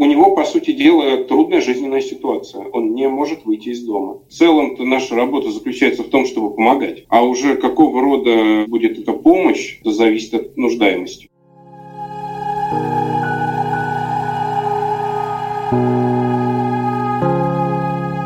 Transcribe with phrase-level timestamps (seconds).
[0.00, 2.64] У него, по сути дела, трудная жизненная ситуация.
[2.72, 4.22] Он не может выйти из дома.
[4.30, 7.04] В целом-то наша работа заключается в том, чтобы помогать.
[7.10, 11.28] А уже какого рода будет эта помощь, это зависит от нуждаемости.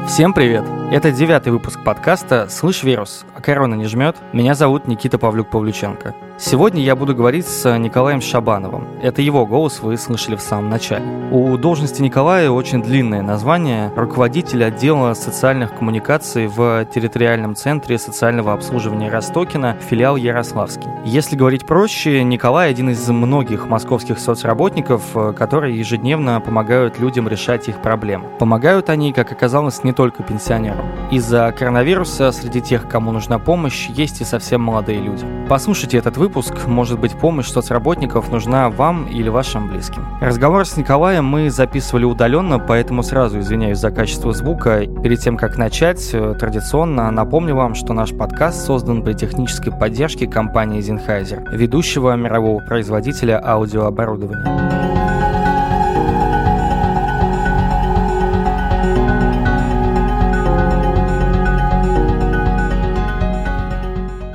[0.07, 0.63] Всем привет!
[0.93, 6.15] Это девятый выпуск подкаста «Слышь, вирус, а корона не жмет?» Меня зовут Никита Павлюк-Павлюченко.
[6.37, 8.89] Сегодня я буду говорить с Николаем Шабановым.
[9.01, 11.05] Это его голос вы слышали в самом начале.
[11.31, 19.11] У должности Николая очень длинное название– руководитель отдела социальных коммуникаций в территориальном центре социального обслуживания
[19.11, 20.89] Ростокина, филиал Ярославский.
[21.05, 25.03] Если говорить проще, Николай– один из многих московских соцработников,
[25.37, 28.27] которые ежедневно помогают людям решать их проблемы.
[28.41, 30.85] Помогают они, как оказалось, не только пенсионерам.
[31.13, 35.25] Из-за коронавируса среди тех, кому нужна помощь, есть и совсем молодые люди.
[35.49, 40.07] Послушайте этот выпуск выпуск, может быть, помощь соцработников нужна вам или вашим близким.
[40.23, 44.87] Разговор с Николаем мы записывали удаленно, поэтому сразу извиняюсь за качество звука.
[45.03, 50.27] Перед тем, как начать, э, традиционно напомню вам, что наш подкаст создан при технической поддержке
[50.27, 54.84] компании Sennheiser, ведущего мирового производителя аудиооборудования.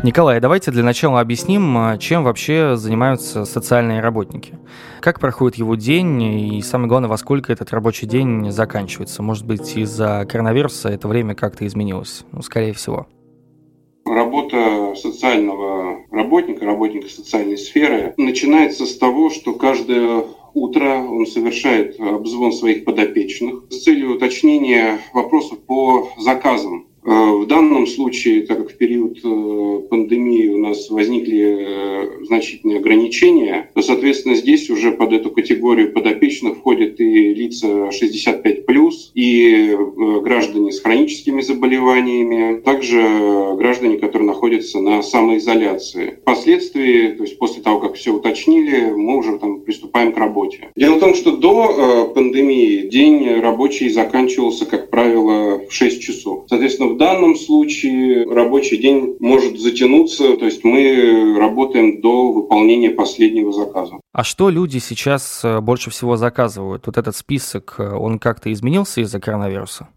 [0.10, 4.58] Николай, давайте для начала объясним, а, чем вообще занимаются социальные работники.
[5.02, 9.22] Как проходит его день и, самое главное, во сколько этот рабочий день заканчивается?
[9.22, 12.26] Может быть, из-за коронавируса это время как-то изменилось?
[12.32, 13.06] Ну, скорее всего.
[14.04, 20.24] Работа социального работника, работника социальной сферы начинается с того, что каждое
[20.56, 28.46] утро он совершает обзвон своих подопечных с целью уточнения вопросов по заказам в данном случае,
[28.46, 34.70] так как в период э, пандемии у нас возникли э, значительные ограничения, то, соответственно, здесь
[34.70, 38.66] уже под эту категорию подопечных входят и лица 65+,
[39.14, 39.78] и
[40.22, 43.02] граждане с хроническими заболеваниями, также
[43.56, 46.20] граждане, которые находятся на самоизоляции.
[46.22, 50.70] Впоследствии, то есть после того, как все уточнили, мы уже там приступаем к работе.
[50.76, 56.46] Дело в том, что до пандемии день рабочий заканчивался, как правило, в 6 часов.
[56.48, 63.52] Соответственно, в данном случае рабочий день может затянуться, то есть мы работаем до выполнения последнего
[63.52, 64.00] заказа.
[64.14, 66.88] А что люди сейчас э, больше всего заказывают?
[66.88, 69.88] Вот этот список, э, он как-то изменился из-за коронавируса?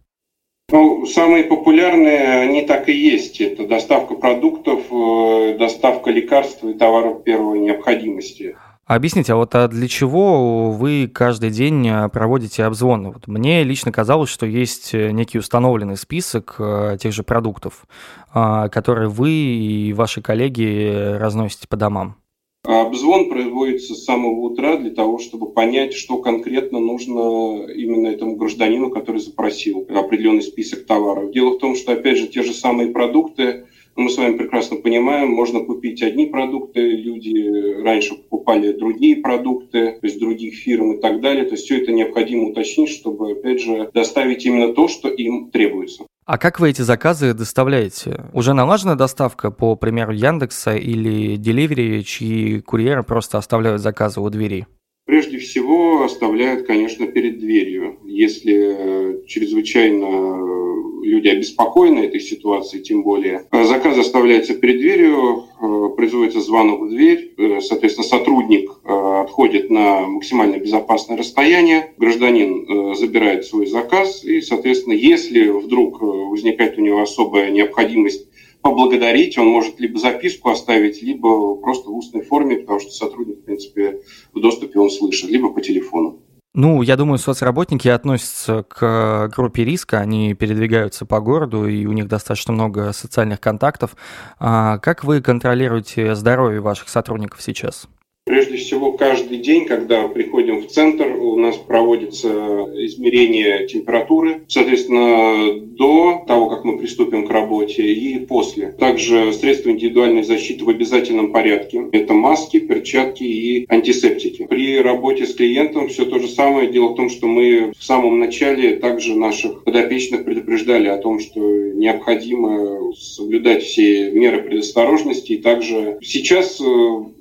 [0.70, 3.40] Ну, самые популярные, они так и есть.
[3.40, 8.56] Это доставка продуктов, э, доставка лекарств и товаров первой необходимости.
[8.84, 13.12] Объясните, а вот а для чего вы каждый день э, проводите обзвоны?
[13.12, 17.86] Вот мне лично казалось, что есть э, некий установленный список э, тех же продуктов,
[18.32, 22.16] которые вы и ваши коллеги разносите по домам.
[22.64, 28.90] Обзвон производится с самого утра для того, чтобы понять, что конкретно нужно именно этому гражданину,
[28.90, 31.32] который запросил определенный список товаров.
[31.32, 33.66] Дело в том, что, опять же, те же самые продукты
[33.96, 40.06] мы с вами прекрасно понимаем, можно купить одни продукты, люди раньше покупали другие продукты, то
[40.06, 41.44] есть других фирм и так далее.
[41.44, 46.04] То есть все это необходимо уточнить, чтобы, опять же, доставить именно то, что им требуется.
[46.24, 48.24] А как вы эти заказы доставляете?
[48.32, 54.66] Уже налажена доставка, по примеру Яндекса или Delivery, чьи курьеры просто оставляют заказы у двери?
[55.04, 57.98] Прежде всего оставляют, конечно, перед дверью.
[58.04, 60.61] Если чрезвычайно
[61.02, 63.46] люди обеспокоены этой ситуацией, тем более.
[63.50, 70.06] Э, заказ оставляется перед дверью, э, производится звонок в дверь, э, соответственно, сотрудник отходит на
[70.06, 77.50] максимально безопасное расстояние, гражданин забирает свой заказ, и, соответственно, если вдруг возникает у него особая
[77.50, 78.26] необходимость
[78.62, 83.44] поблагодарить, он может либо записку оставить, либо просто в устной форме, потому что сотрудник, в
[83.44, 84.00] принципе,
[84.32, 86.21] в доступе он слышит, либо по телефону.
[86.54, 92.08] Ну, я думаю, соцработники относятся к группе риска, они передвигаются по городу, и у них
[92.08, 93.96] достаточно много социальных контактов.
[94.38, 97.88] А как вы контролируете здоровье ваших сотрудников сейчас?
[98.24, 102.28] Прежде всего, каждый день, когда приходим в центр, у нас проводится
[102.76, 108.70] измерение температуры, соответственно, до того, как мы приступим к работе и после.
[108.78, 111.84] Также средства индивидуальной защиты в обязательном порядке.
[111.90, 114.46] Это маски, перчатки и антисептики.
[114.46, 116.70] При работе с клиентом все то же самое.
[116.70, 121.40] Дело в том, что мы в самом начале также наших подопечных предупреждали о том, что
[121.40, 125.32] необходимо соблюдать все меры предосторожности.
[125.32, 126.64] И также сейчас э,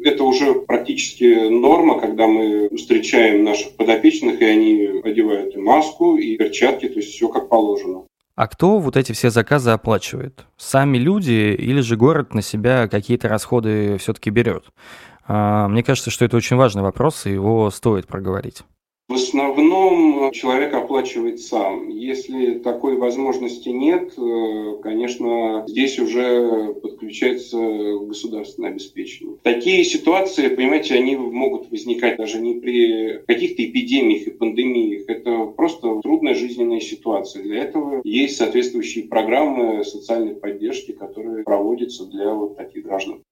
[0.04, 6.18] это уже практически практически норма, когда мы встречаем наших подопечных, и они одевают и маску,
[6.18, 8.04] и перчатки, то есть все как положено.
[8.36, 10.46] А кто вот эти все заказы оплачивает?
[10.58, 14.66] Сами люди или же город на себя какие-то расходы все-таки берет?
[15.28, 18.64] А, мне кажется, что это очень важный вопрос, и его стоит проговорить.
[19.12, 21.90] В основном человек оплачивает сам.
[21.90, 29.36] Если такой возможности нет, э, конечно, здесь уже подключается государственное обеспечение.
[29.44, 35.04] Такие ситуации, понимаете, они могут возникать даже не при каких-то эпидемиях и пандемиях.
[35.10, 37.44] Это просто трудная жизненная ситуация.
[37.44, 43.24] Для этого есть соответствующие программы социальной поддержки, которые проводятся для вот таких граждан.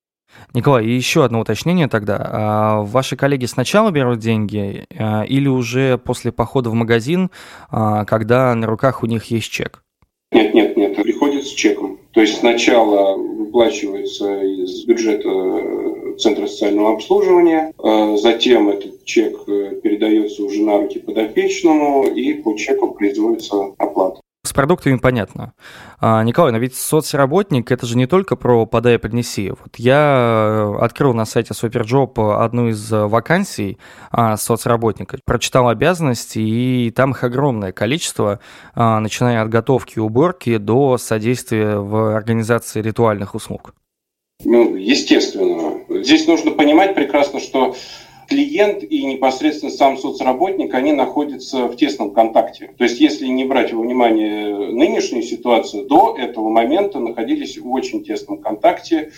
[0.53, 2.29] Николай, и еще одно уточнение тогда.
[2.31, 7.29] А ваши коллеги сначала берут деньги а, или уже после похода в магазин,
[7.69, 9.83] а, когда на руках у них есть чек?
[10.31, 11.99] Нет, нет, нет, приходит с чеком.
[12.11, 17.73] То есть сначала выплачивается из бюджета э, Центра социального обслуживания,
[18.17, 24.21] затем этот чек э, передается уже на руки подопечному, и по чеку производится оплата.
[24.49, 25.53] С продуктами понятно.
[25.99, 29.51] А, Николай, но ведь соцработник это же не только про подай и принеси.
[29.51, 33.77] Вот я э, открыл на сайте Superjob одну из вакансий
[34.09, 38.39] а, соцработника, прочитал обязанности, и там их огромное количество,
[38.73, 43.75] а, начиная от готовки и уборки до содействия в организации ритуальных услуг.
[44.43, 45.81] Ну, естественно.
[46.01, 47.75] Здесь нужно понимать прекрасно, что
[48.29, 52.71] клиент и непосредственно сам соцработник, они находятся в тесном контакте.
[52.77, 58.03] То есть если не брать во внимание нынешнюю ситуацию, до этого момента находились в очень
[58.03, 59.11] тесном контакте.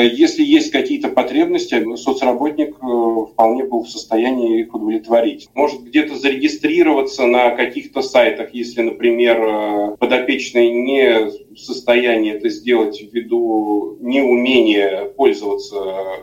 [0.00, 5.48] Если есть какие-то потребности, соцработник э, вполне был в состоянии их удовлетворить.
[5.54, 13.00] Может где-то зарегистрироваться на каких-то сайтах, если, например, э, подопечный не в состоянии это сделать
[13.00, 15.76] ввиду неумения пользоваться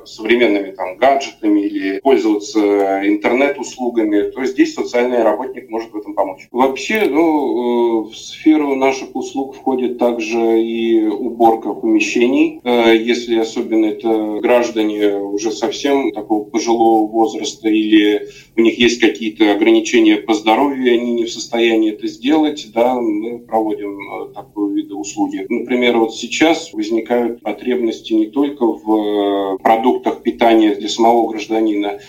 [0.05, 2.59] современными там, гаджетами или пользоваться
[3.07, 6.47] интернет-услугами, то здесь социальный работник может в этом помочь.
[6.51, 13.62] Вообще, ну, э, в сферу наших услуг входит также и уборка помещений, э, если особенно
[13.71, 20.93] это граждане уже совсем такого пожилого возраста или у них есть какие-то ограничения по здоровью,
[20.93, 25.45] они не в состоянии это сделать, да, мы проводим э, такой вид услуг услуги.
[25.49, 31.99] Например, вот сейчас возникают потребности не только в э, продуктах питания для самого гражданина,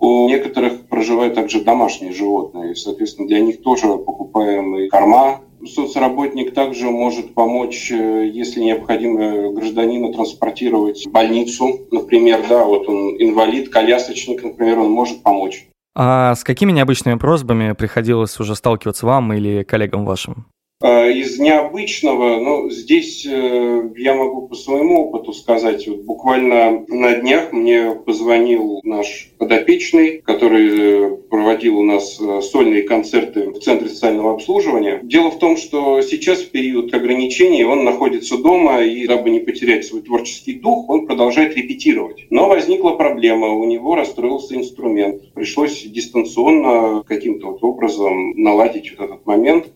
[0.00, 2.74] у некоторых проживают также домашние животные.
[2.74, 5.40] Соответственно, для них тоже покупаем и корма.
[5.66, 11.80] Соцработник также может помочь, э, если необходимо гражданина транспортировать в больницу.
[11.90, 15.66] Например, да, вот он инвалид, колясочник, например, он может помочь.
[15.96, 20.46] А с какими необычными просьбами приходилось уже сталкиваться вам или коллегам вашим?
[20.80, 27.16] А, из необычного, ну, здесь э, я могу по своему опыту сказать, вот буквально на
[27.16, 33.88] днях мне позвонил наш подопечный, который э, проводил у нас э, сольные концерты в Центре
[33.88, 35.00] социального обслуживания.
[35.02, 39.84] Дело в том, что сейчас в период ограничений он находится дома, и дабы не потерять
[39.84, 42.26] свой творческий дух, он продолжает репетировать.
[42.30, 45.32] Но возникла проблема, у него расстроился инструмент.
[45.34, 49.66] Пришлось дистанционно каким-то вот образом наладить вот этот момент.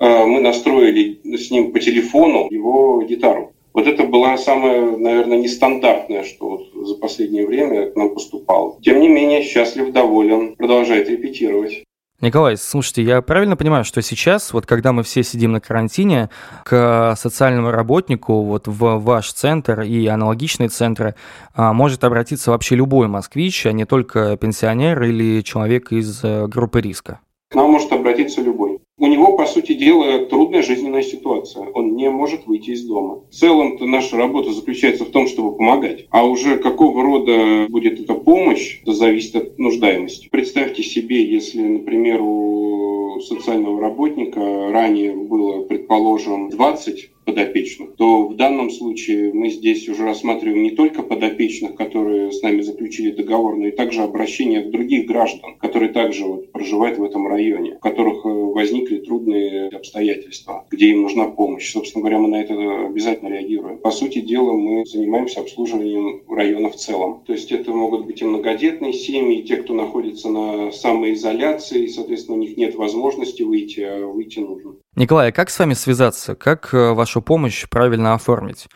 [0.00, 3.52] Э, мы настроили с ним по телефону его гитару.
[3.72, 8.78] Вот это была самая, наверное, нестандартная, что вот за последнее время к нам поступало.
[8.82, 11.84] Тем не менее, счастлив, доволен, продолжает репетировать.
[12.20, 16.28] Николай, слушайте, я правильно понимаю, что сейчас, вот когда мы все сидим на карантине,
[16.64, 21.14] к социальному работнику вот в ваш центр и аналогичные центры
[21.54, 26.82] а, может обратиться вообще любой москвич, а не только пенсионер или человек из э, группы
[26.82, 27.20] риска?
[27.50, 28.80] К нам может обратиться любой.
[29.00, 31.66] У него, по сути дела, трудная жизненная ситуация.
[31.72, 33.22] Он не может выйти из дома.
[33.30, 36.04] В целом-то наша работа заключается в том, чтобы помогать.
[36.10, 40.28] А уже какого рода будет эта помощь, это зависит от нуждаемости.
[40.30, 48.70] Представьте себе, если, например, у социального работника ранее было, предположим, 20 подопечных, то в данном
[48.70, 53.70] случае мы здесь уже рассматриваем не только подопечных, которые с нами заключили договор, но и
[53.70, 58.28] также обращение к других граждан, которые также вот проживают в этом районе, у которых э,
[58.28, 61.70] возникли трудные обстоятельства, где им нужна помощь.
[61.70, 63.78] Собственно говоря, мы на это обязательно реагируем.
[63.78, 67.22] По сути дела, мы занимаемся обслуживанием района в целом.
[67.26, 71.88] То есть это могут быть и многодетные семьи, и те, кто находится на самоизоляции, и,
[71.88, 74.74] соответственно, у них нет возможности выйти, а выйти нужно.
[74.96, 76.34] Николай, а как с вами связаться?
[76.34, 78.68] Как э, вашу помощь правильно оформить?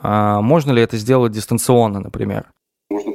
[0.00, 2.53] А можно ли это сделать дистанционно, например?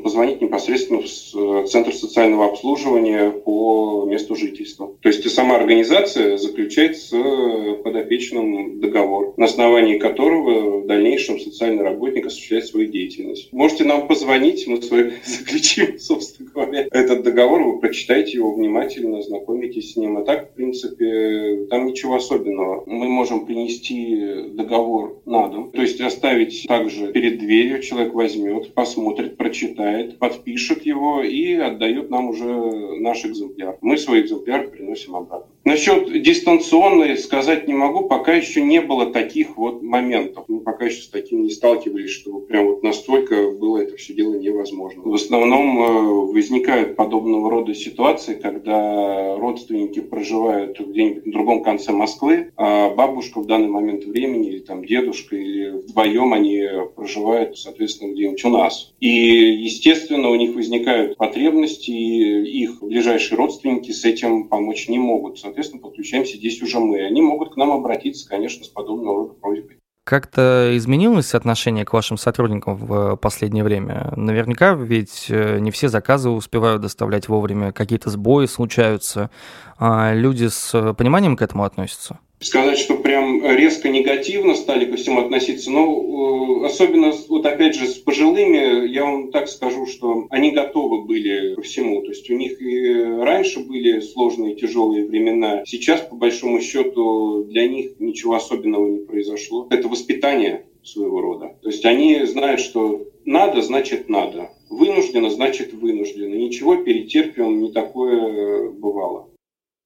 [0.01, 4.94] Позвонить непосредственно в э, Центр социального обслуживания по месту жительства.
[5.01, 11.84] То есть сама организация заключает с э, подопечным договор, на основании которого в дальнейшем социальный
[11.84, 13.51] работник осуществляет свою деятельность.
[13.51, 19.20] Можете нам позвонить, мы с вами заключим, собственно говоря, этот договор, вы прочитаете его внимательно,
[19.20, 20.18] ознакомитесь с ним.
[20.18, 22.84] А так, в принципе, там ничего особенного.
[22.86, 29.38] Мы можем принести договор на дом, то есть оставить также перед дверью, человек возьмет, посмотрит,
[29.38, 33.77] прочитает, прочитает, подпишет его и отдает нам уже наш экземпляр.
[33.81, 35.51] Мы свой экземпляр приносим обратно.
[35.70, 40.46] Насчет дистанционной сказать не могу, пока еще не было таких вот моментов.
[40.48, 44.34] Мы пока еще с таким не сталкивались, что прям вот настолько было это все дело
[44.34, 45.04] невозможно.
[45.04, 52.52] В основном э, возникают подобного рода ситуации, когда родственники проживают где-нибудь на другом конце Москвы,
[52.58, 56.64] а бабушка в данный момент времени или там дедушка или вдвоем они
[56.96, 58.92] проживают, соответственно, где-нибудь у нас.
[59.00, 65.38] И, естественно, у них возникают потребности, и их ближайшие родственники с этим помочь не могут.
[65.38, 67.06] Соответственно, подключаемся здесь уже мы.
[67.06, 69.80] Они могут к нам обратиться, конечно, с подобного рода просьбой.
[70.06, 74.12] Как-то изменилось отношение к вашим сотрудникам в последнее время?
[74.16, 79.30] Наверняка ведь э, не все заказы успевают доставлять вовремя, какие-то сбои случаются.
[79.78, 82.18] А люди с пониманием к этому относятся?
[82.39, 87.86] Сказать, что прям резко негативно стали ко всему относиться, но э, особенно вот опять же
[87.86, 92.01] с пожилыми, я вам так скажу, что они готовы были ко всему.
[92.01, 95.63] То есть у них и раньше были сложные тяжелые времена.
[95.65, 99.67] Сейчас, по большому счету, для них ничего особенного не произошло.
[99.69, 101.55] Это воспитание своего рода.
[101.62, 104.50] То есть они знают, что надо, значит надо.
[104.69, 106.36] Вынуждено, значит вынуждено.
[106.36, 108.79] Ничего перед терпием не такое бывало.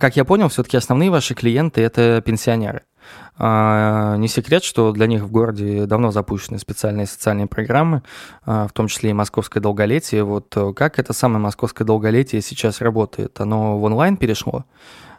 [0.04, 2.82] Как я понял, все-таки основные ваши клиенты– это пенсионеры.
[3.38, 8.04] А, не секрет, что для них в городе давно запущены специальные социальные программы,
[8.46, 10.26] а, в том числе и «Московское долголетие».
[10.26, 13.40] Вот э, как это самое «Московское долголетие» сейчас работает?
[13.40, 14.66] Оно в онлайн перешло?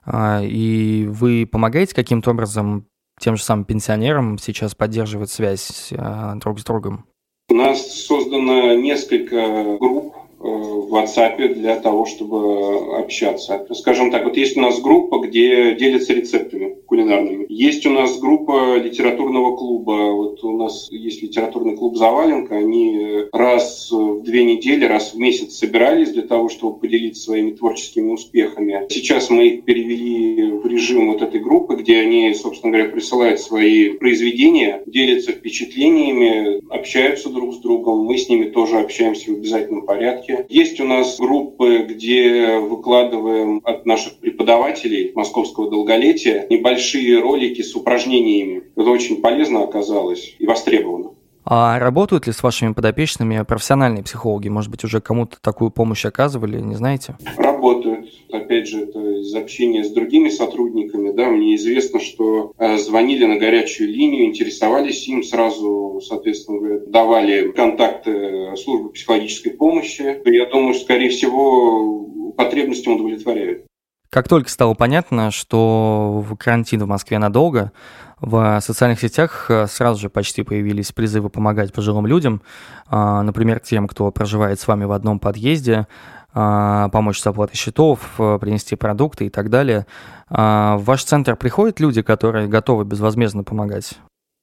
[0.04, 2.84] А, и вы помогаете каким-то образом
[3.18, 5.94] тем же самым пенсионерам сейчас поддерживать связь
[6.42, 7.06] друг с другом?
[7.48, 10.14] У нас создано несколько групп
[10.44, 13.66] в WhatsApp для того, чтобы общаться.
[13.72, 17.46] Скажем так, вот есть у нас группа, где делятся рецептами кулинарными.
[17.48, 20.12] Есть у нас группа литературного клуба.
[20.12, 22.56] Вот у нас есть литературный клуб «Заваленка».
[22.56, 28.12] Они раз в две недели, раз в месяц собирались для того, чтобы поделиться своими творческими
[28.12, 28.86] успехами.
[28.90, 33.90] Сейчас мы их перевели в режим вот этой группы, где они, собственно говоря, присылают свои
[33.90, 38.04] произведения, делятся впечатлениями, общаются друг с другом.
[38.04, 40.33] Мы с ними тоже общаемся в обязательном порядке.
[40.48, 48.64] Есть у нас группы, где выкладываем от наших преподавателей московского долголетия небольшие ролики с упражнениями.
[48.76, 51.13] Это очень полезно оказалось и востребовано.
[51.44, 54.48] А работают ли с вашими подопечными профессиональные психологи?
[54.48, 57.16] Может быть, уже кому-то такую помощь оказывали, не знаете?
[57.36, 58.08] Работают.
[58.32, 61.12] Опять же, это из общения с другими сотрудниками.
[61.12, 68.56] Да, мне известно, что э, звонили на горячую линию, интересовались им, сразу, соответственно, давали контакты
[68.56, 70.20] службы психологической помощи.
[70.24, 73.66] Я думаю, что, скорее всего, потребности удовлетворяют.
[74.14, 77.72] Как только стало понятно, что карантин в Москве надолго,
[78.20, 82.40] в социальных сетях э, сразу же почти появились призывы помогать пожилым людям,
[82.86, 85.88] а, например, тем, кто проживает с вами в одном подъезде,
[86.32, 89.84] а, помочь с оплатой счетов, э, принести продукты и так далее.
[90.30, 93.94] А, в ваш центр приходят люди, которые готовы безвозмездно помогать?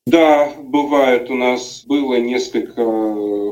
[0.06, 1.30] Да, бывает.
[1.30, 2.82] У нас было несколько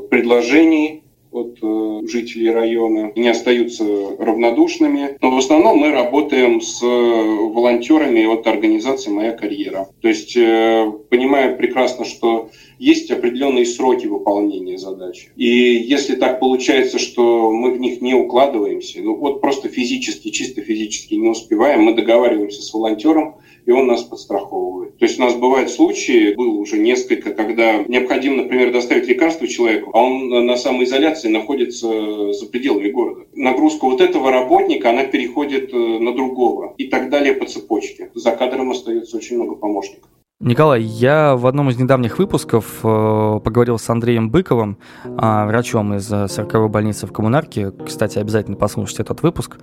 [0.09, 3.83] предложений от э, жителей района, не остаются
[4.17, 5.17] равнодушными.
[5.21, 9.87] Но в основном мы работаем с э, волонтерами от организации «Моя карьера».
[10.01, 15.29] То есть э, понимая прекрасно, что есть определенные сроки выполнения задачи.
[15.35, 20.61] И если так получается, что мы в них не укладываемся, ну вот просто физически, чисто
[20.61, 24.97] физически не успеваем, мы договариваемся с волонтером, и он нас подстраховывает.
[24.97, 29.91] То есть у нас бывают случаи, было уже несколько, когда необходимо, например, доставить лекарство человеку,
[29.93, 33.25] а он на самоизоляции находится за пределами города.
[33.33, 38.09] Нагрузка вот этого работника, она переходит э, на другого и так далее по цепочке.
[38.15, 40.09] За кадром остается очень много помощников.
[40.41, 46.09] Николай, я в одном из недавних выпусков э, поговорил с Андреем Быковым, э, врачом из
[46.09, 47.71] 40-й э, больницы в Коммунарке.
[47.71, 49.57] Кстати, обязательно послушайте этот выпуск.
[49.57, 49.59] Э,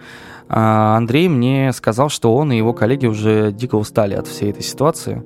[0.51, 5.23] Андрей мне сказал, что он и его коллеги уже дико устали от всей этой ситуации.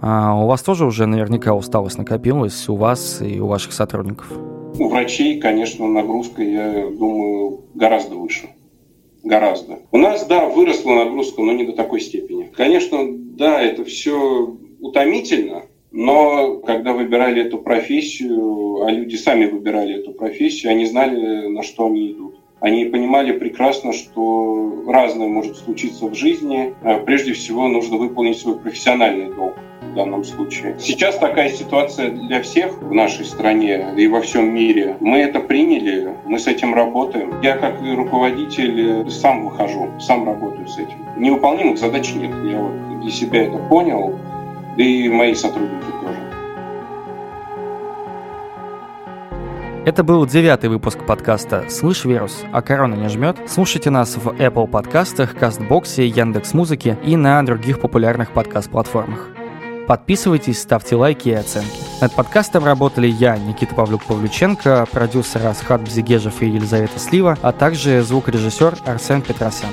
[0.00, 4.32] Э, у вас тоже уже наверняка усталость накопилась, у вас и у ваших сотрудников?
[4.78, 8.48] У врачей, конечно, нагрузка, я думаю, гораздо выше
[9.22, 9.80] гораздо.
[9.90, 12.44] У нас, да, выросла нагрузка, но не до такой степени.
[12.56, 14.56] Конечно, да, это все
[14.86, 15.62] утомительно,
[15.92, 21.86] но когда выбирали эту профессию, а люди сами выбирали эту профессию, они знали, на что
[21.86, 22.36] они идут.
[22.60, 26.74] Они понимали прекрасно, что разное может случиться в жизни.
[26.82, 30.76] А прежде всего нужно выполнить свой профессиональный долг в данном случае.
[30.78, 34.96] Сейчас такая ситуация для всех в нашей стране и во всем мире.
[35.00, 37.40] Мы это приняли, мы с этим работаем.
[37.42, 40.98] Я как руководитель сам выхожу, сам работаю с этим.
[41.16, 42.32] Невыполнимых задач нет.
[42.50, 44.18] Я вот для себя это понял
[44.76, 46.16] да и мои сотрудники тоже.
[49.86, 53.38] Это был девятый выпуск подкаста «Слышь, вирус, а корона не жмет».
[53.46, 59.28] Слушайте нас в Apple подкастах, Кастбоксе, Яндекс.Музыке и на других популярных подкаст-платформах.
[59.86, 61.78] Подписывайтесь, ставьте лайки и оценки.
[62.00, 68.78] Над подкастом работали я, Никита Павлюк-Павлюченко, продюсер Асхат Бзигежев и Елизавета Слива, а также звукорежиссер
[68.84, 69.70] Арсен Петросян.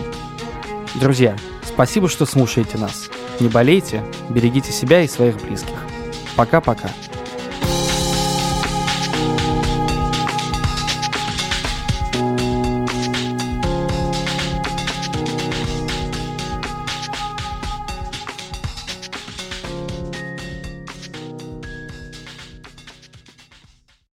[0.94, 3.10] Друзья, спасибо, что слушаете нас.
[3.40, 5.78] Не болейте, берегите себя и своих близких.
[6.36, 6.90] Пока-пока.